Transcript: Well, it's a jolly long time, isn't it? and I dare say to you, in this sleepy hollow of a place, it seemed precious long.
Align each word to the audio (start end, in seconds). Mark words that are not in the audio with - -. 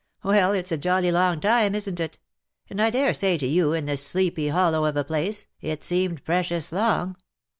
Well, 0.23 0.51
it's 0.53 0.71
a 0.71 0.79
jolly 0.79 1.11
long 1.11 1.39
time, 1.41 1.75
isn't 1.75 1.99
it? 1.99 2.17
and 2.71 2.81
I 2.81 2.89
dare 2.89 3.13
say 3.13 3.37
to 3.37 3.45
you, 3.45 3.73
in 3.73 3.85
this 3.85 4.03
sleepy 4.03 4.47
hollow 4.47 4.85
of 4.85 4.97
a 4.97 5.03
place, 5.03 5.45
it 5.59 5.83
seemed 5.83 6.23
precious 6.25 6.71
long. 6.71 7.17